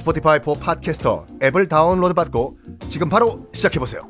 [0.00, 4.02] Spotify for Podcasters 앱을 다운로드 받고 지금 바로 시작해보세요.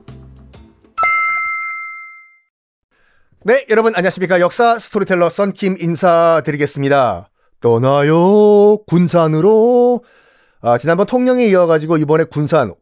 [3.42, 4.38] 네, 여러분 안녕하십니까.
[4.40, 7.30] 역사 스토리텔러 썬킴 인사드리겠습니다.
[7.60, 10.04] 떠나요, 군산으로.
[10.60, 12.72] 아, 지난번 통영에 이어가지고 이번에 군산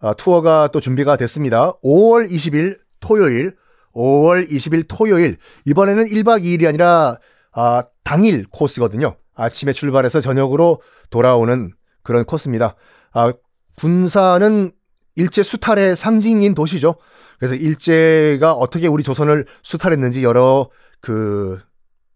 [0.00, 1.72] 아, 투어가 또 준비가 됐습니다.
[1.84, 3.54] 5월 20일 토요일,
[3.94, 5.36] 5월 20일 토요일.
[5.66, 7.18] 이번에는 1박 2일이 아니라
[7.52, 9.16] 아, 당일 코스거든요.
[9.36, 11.72] 아침에 출발해서 저녁으로 돌아오는
[12.06, 12.76] 그런 코스입니다.
[13.12, 13.32] 아,
[13.78, 14.70] 군산은
[15.16, 16.94] 일제 수탈의 상징인 도시죠.
[17.38, 21.58] 그래서 일제가 어떻게 우리 조선을 수탈했는지 여러 그,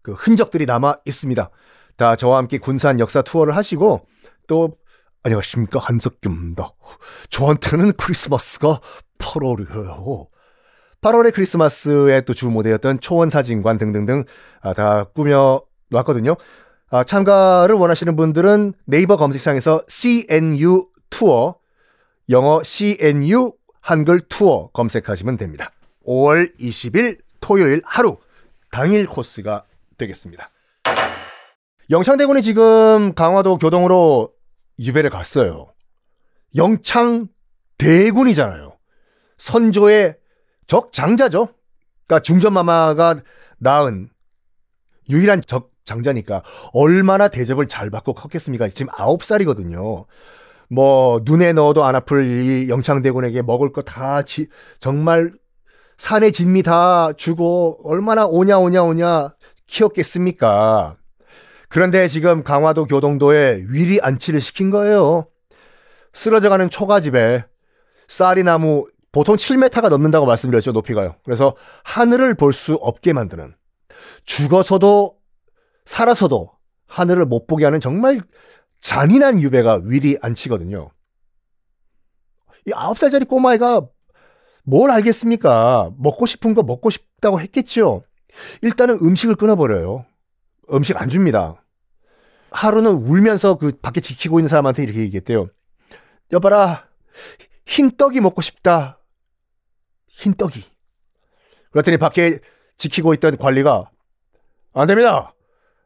[0.01, 1.49] 그 흔적들이 남아 있습니다.
[1.97, 4.07] 다 저와 함께 군산 역사 투어를 하시고
[4.47, 4.77] 또
[5.23, 6.71] 안녕하십니까 한석규입니다.
[7.29, 8.79] 저한테는 크리스마스가
[9.19, 10.27] 8월이에요.
[11.01, 14.23] 8월의 크리스마스의 또 주 무대였던 초원 사진관 등등등
[14.61, 16.37] 아, 다 꾸며 놨거든요.
[16.93, 21.55] 아, 참가를 원하시는 분들은 네이버 검색창에서 CNU 투어
[22.29, 25.71] 영어 CNU 한글 투어 검색하시면 됩니다.
[26.05, 28.17] 5월 20일 토요일 하루
[28.71, 29.63] 당일 코스가
[29.97, 30.49] 되겠습니다.
[31.89, 34.33] 영창대군이 지금 강화도 교동으로
[34.77, 35.71] 유배를 갔어요.
[36.57, 37.29] 영창
[37.77, 38.77] 대군이잖아요.
[39.37, 40.17] 선조의
[40.67, 41.47] 적장자죠.
[42.05, 43.21] 그러니까 중전마마가
[43.59, 44.09] 낳은
[45.11, 48.69] 유일한 적 장자니까 얼마나 대접을 잘 받고 컸겠습니까?
[48.69, 50.05] 지금 9살이거든요.
[50.69, 54.21] 뭐 눈에 넣어도 안 아플 이 영창대군에게 먹을 거 다
[54.79, 55.33] 정말
[55.97, 59.35] 산의 진미 다 주고 얼마나 오냐 오냐 오냐
[59.67, 60.95] 키웠겠습니까?
[61.69, 65.27] 그런데 지금 강화도 교동도에 위리 안치를 시킨 거예요.
[66.13, 67.45] 쓰러져가는 초가집에
[68.07, 71.15] 쌀이나무 보통 7m가 넘는다고 말씀드렸죠 높이가요.
[71.23, 73.53] 그래서 하늘을 볼 수 없게 만드는
[74.25, 75.17] 죽어서도
[75.85, 76.51] 살아서도
[76.87, 78.21] 하늘을 못 보게 하는 정말
[78.79, 80.91] 잔인한 유배가 위리 안치거든요.
[82.67, 83.87] 이 아홉 살짜리 꼬마애가
[84.63, 85.91] 뭘 알겠습니까?
[85.97, 88.03] 먹고 싶은 거 먹고 싶다고 했겠죠.
[88.61, 90.05] 일단은 음식을 끊어버려요.
[90.73, 91.63] 음식 안 줍니다.
[92.51, 95.49] 하루는 울면서 그 밖에 지키고 있는 사람한테 이렇게 얘기했대요.
[96.31, 96.87] 여봐라,
[97.65, 98.99] 흰 떡이 먹고 싶다.
[100.07, 100.63] 흰 떡이.
[101.71, 102.39] 그랬더니 밖에
[102.81, 103.91] 지키고 있던 관리가
[104.73, 105.35] 안 됩니다.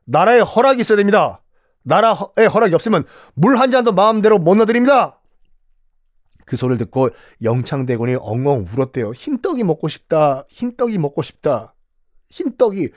[0.06, 1.42] 나라에 허락이 있어야 됩니다.
[1.84, 5.20] 나라에 허락이 없으면 물 한 잔도 마음대로 못 넣어드립니다.
[6.46, 7.10] 그 소리를 듣고
[7.44, 9.12] 영창대군이 엉엉 울었대요.
[9.12, 10.46] 흰떡이 먹고 싶다.
[10.48, 11.74] 흰떡이 먹고 싶다.
[12.30, 12.90] 흰떡이.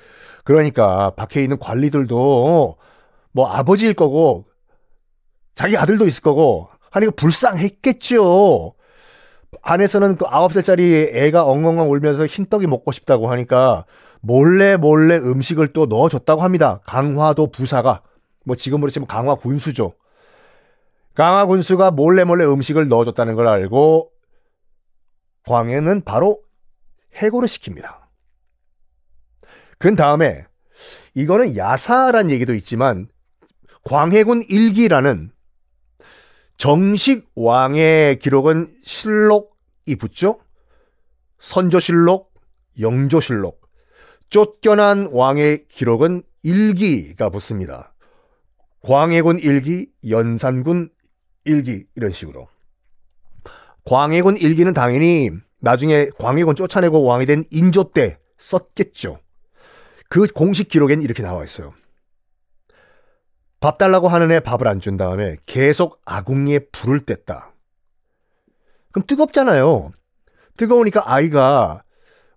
[0.45, 2.77] 그러니까 밖에 있는 관리들도
[3.33, 4.47] 뭐 아버지일 거고
[5.55, 8.75] 자기 아들도 있을 거고 하니까 불쌍했겠죠.
[9.63, 13.85] 안에서는 그 아홉 살짜리 애가 엉엉엉 울면서 흰떡이 먹고 싶다고 하니까
[14.21, 16.81] 몰래 몰래 음식을 또 넣어줬다고 합니다.
[16.85, 18.03] 강화도 부사가.
[18.45, 19.95] 뭐 지금으로 치면 강화 군수죠.
[21.15, 24.11] 강화 군수가 몰래 몰래 음식을 넣어줬다는 걸 알고
[25.45, 26.41] 광해는 바로
[27.15, 27.99] 해고를 시킵니다.
[29.79, 30.45] 그 다음에
[31.15, 33.09] 이거는 야사란 얘기도 있지만
[33.85, 35.31] 광해군 일기라는
[36.59, 40.41] 정식 왕의 기록은 실록이 붙죠.
[41.39, 42.35] 선조실록,
[42.81, 43.63] 영조실록.
[44.29, 47.95] 쫓겨난 왕의 기록은 일기가 붙습니다.
[48.83, 50.91] 광해군 일기, 연산군
[51.45, 52.49] 일기 이런 식으로.
[53.85, 55.31] 광해군 일기는 당연히
[55.61, 59.21] 나중에 광해군 쫓아내고 왕이 된 인조 때 썼겠죠.
[60.09, 61.73] 그 공식 기록엔 이렇게 나와 있어요.
[63.61, 67.51] 밥 달라고 하는 애 밥을 안 준 다음에 계속 아궁이에 불을 뗐다.
[68.93, 69.93] 그럼 뜨겁잖아요.
[70.57, 71.83] 뜨거우니까 아이가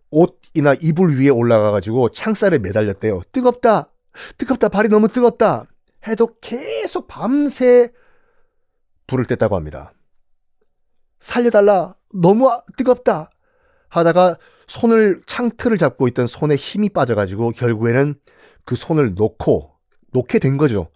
[0.09, 3.21] 옷이나 이불 위에 올라가가지고 창살에 매달렸대요.
[3.31, 3.89] 뜨겁다!
[4.37, 4.69] 뜨겁다!
[4.69, 5.65] 발이 너무 뜨겁다!
[6.07, 7.91] 해도 계속 밤새
[9.07, 9.93] 불을 뗐다고 합니다.
[11.19, 11.95] 살려달라.
[12.13, 13.29] 너무 뜨겁다.
[13.89, 14.37] 하다가
[14.67, 18.15] 손을 창틀을 잡고 있던 손에 힘이 빠져가지고 결국에는
[18.65, 19.71] 그 손을 놓고
[20.13, 20.89] 놓게 된 거죠.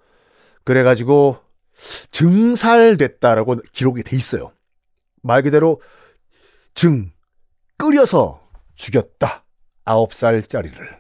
[0.66, 1.38] 그래가지고
[2.12, 4.52] 증살됐다라고 기록이 돼 있어요.
[5.22, 5.82] 말 그대로
[6.74, 7.12] 증
[7.78, 8.46] 끓여서
[8.76, 9.46] 죽였다.
[9.86, 11.00] 아홉 살짜리를.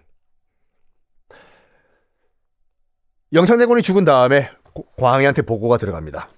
[3.33, 4.49] 영창대군이 죽은 다음에
[4.97, 6.29] 광희한테 보고가 들어갑니다.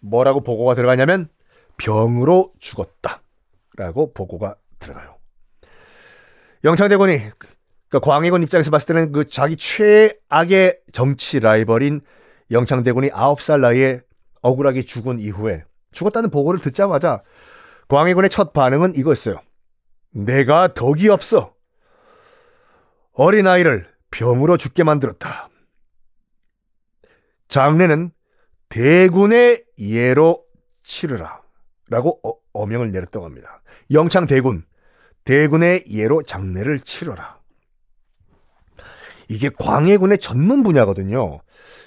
[0.00, 1.28] 뭐라고 보고가 들어가냐면
[1.78, 3.22] 병으로 죽었다.
[3.76, 5.16] 라고 보고가 들어가요.
[6.64, 7.18] 영창대군이
[7.88, 12.02] 그러니까 광해군 입장에서 봤을 때는 그 자기 최악의 정치 라이벌인
[12.52, 14.00] 영창대군이 9살 나이에
[14.42, 17.20] 억울하게 죽은 이후에 죽었다는 보고를 듣자마자
[17.88, 19.40] 광해군의 첫 반응은 이거였어요.
[20.10, 21.54] 내가 덕이 없어.
[23.12, 25.48] 어린아이를 병으로 죽게 만들었다.
[27.48, 28.12] 장례는
[28.68, 30.44] 대군의 예로
[30.82, 31.42] 치르라.
[31.88, 32.20] 라고
[32.54, 33.62] 어, 명을 내렸다고 합니다.
[33.90, 34.64] 영창 대군,
[35.24, 37.38] 대군의 예로 장례를 치러라.
[39.28, 41.40] 이게 광해군의 전문 분야거든요.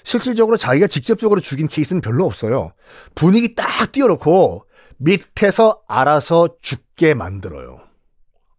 [0.04, 2.72] 실질적으로 자기가 직접적으로 죽인 케이스는 별로 없어요.
[3.14, 4.64] 분위기 딱 띄워놓고
[4.98, 7.80] 밑에서 알아서 죽게 만들어요.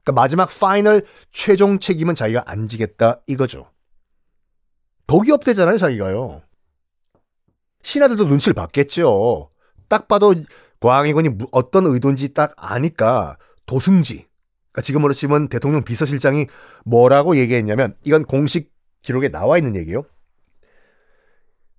[0.04, 3.70] 그러니까 마지막 파이널 최종 책임은 자기가 안 지겠다 이거죠.
[5.08, 6.42] 덕이 없대잖아요, 자기가요.
[7.82, 9.50] 신하들도 눈치를 봤겠죠.
[9.88, 10.36] 딱 봐도
[10.80, 14.28] 광해군이 어떤 의도인지 딱 아니까 도승지,
[14.72, 16.48] 그러니까 지금으로 치면 대통령 비서실장이
[16.86, 18.72] 뭐라고 얘기했냐면 이건 공식
[19.02, 20.04] 기록에 나와 있는 얘기요.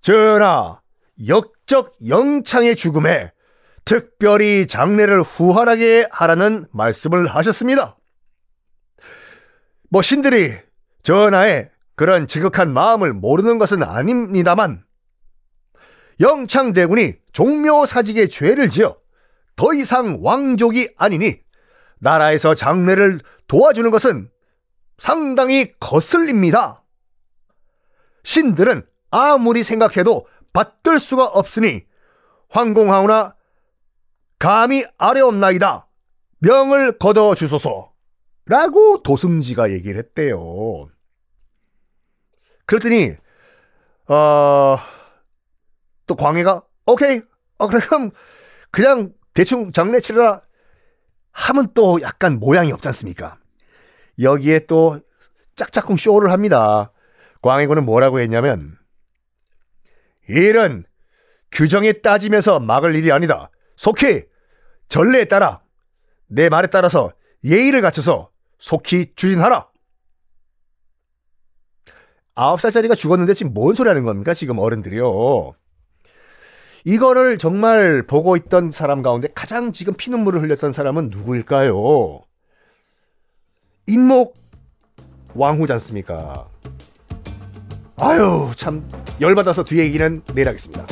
[0.01, 0.81] 전하,
[1.27, 3.33] 역적 영창의 죽음에
[3.85, 7.97] 특별히 장례를 후하게 하라는 말씀을 하셨습니다.
[9.91, 10.53] 뭐 신들이
[11.03, 14.85] 전하의 그런 지극한 마음을 모르는 것은 아닙니다만
[16.21, 18.97] 영창대군이 종묘사직의 죄를 지어
[19.57, 21.41] 더 이상 왕족이 아니니
[22.01, 24.31] 나라에서 장례를 도와주는 것은
[24.99, 26.85] 상당히 거슬립니다.
[28.25, 31.85] 신들은 아무리 생각해도 받들 수가 없으니
[32.51, 33.37] 황공하오나
[34.39, 35.87] 감히 아래옵나이다.
[36.39, 37.93] 명을 거둬 주소서.
[38.47, 40.89] 라고 도승지가 얘기를 했대요.
[42.65, 43.15] 그랬더니
[44.07, 44.79] 어,
[46.07, 47.21] 또 광해가 오케이.
[47.59, 48.11] 어, 그럼
[48.71, 50.43] 그냥 대충 장례 치르라
[51.33, 53.39] 하면 또 약간 모양이 없지 않습니까?
[54.21, 54.99] 여기에 또
[55.57, 56.93] 짝짝꿍 쇼를 합니다.
[57.43, 58.78] 광해군은 뭐라고 했냐면
[60.29, 60.85] 일은
[61.51, 63.51] 규정에 따지면서 막을 일이 아니다.
[63.77, 64.25] 속히
[64.89, 65.63] 전례에 따라
[66.27, 67.13] 내 말에 따라서
[67.45, 69.69] 예의를 갖춰서 속히 추진하라.
[72.35, 74.35] 아홉 살짜리가 죽었는데 지금 뭔 소리 하는 겁니까?
[74.35, 75.55] 지금 어른들이요.
[76.85, 82.23] 이거를 정말 보고 있던 사람 가운데 가장 지금 피눈물을 흘렸던 사람은 누구일까요?
[83.87, 84.37] 인목
[85.35, 86.49] 왕후지 않습니까?
[88.01, 88.89] 아유, 참,
[89.21, 90.87] 열받아서 뒤에 얘기는 내일 하겠습니다.